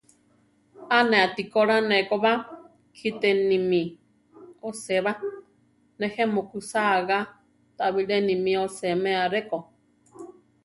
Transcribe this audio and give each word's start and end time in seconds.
A 0.97 0.99
ne 1.09 1.17
atí 1.25 1.43
ko 1.51 1.59
lá 1.69 1.77
ne 1.89 1.97
ko 2.09 2.15
ba, 2.23 2.33
kite 2.97 3.29
nimí 3.49 3.81
osée 4.67 5.01
ba; 5.05 5.13
nejé 5.99 6.23
mukusáa 6.33 6.97
ga, 7.09 7.19
ta 7.77 7.85
bilé 7.95 8.17
nimí 8.29 8.51
oséme 8.65 9.11
a 9.23 9.25
rʼeko. 9.33 9.57